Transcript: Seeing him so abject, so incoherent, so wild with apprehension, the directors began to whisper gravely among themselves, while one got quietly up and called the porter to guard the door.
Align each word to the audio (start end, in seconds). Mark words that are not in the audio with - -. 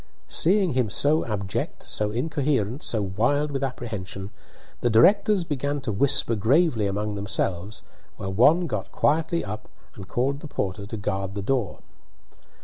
Seeing 0.33 0.71
him 0.71 0.89
so 0.89 1.23
abject, 1.27 1.83
so 1.83 2.09
incoherent, 2.09 2.81
so 2.81 3.03
wild 3.03 3.51
with 3.51 3.63
apprehension, 3.63 4.31
the 4.79 4.89
directors 4.89 5.43
began 5.43 5.79
to 5.81 5.91
whisper 5.91 6.33
gravely 6.33 6.87
among 6.87 7.13
themselves, 7.13 7.83
while 8.17 8.33
one 8.33 8.65
got 8.65 8.91
quietly 8.91 9.45
up 9.45 9.69
and 9.93 10.07
called 10.07 10.39
the 10.39 10.47
porter 10.47 10.87
to 10.87 10.97
guard 10.97 11.35
the 11.35 11.43
door. 11.43 11.81